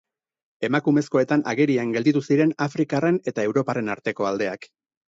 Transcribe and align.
Emakumezkoetan 0.69 1.43
agerian 1.53 1.93
gelditu 1.99 2.25
ziren 2.31 2.57
afrikarren 2.69 3.25
eta 3.35 3.49
europarren 3.51 3.97
arteko 3.99 4.33
aldeak. 4.35 4.73